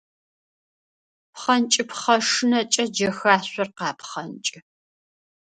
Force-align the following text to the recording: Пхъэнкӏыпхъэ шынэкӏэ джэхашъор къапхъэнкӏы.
Пхъэнкӏыпхъэ 1.33 2.15
шынэкӏэ 2.29 2.83
джэхашъор 2.93 3.69
къапхъэнкӏы. 3.77 4.59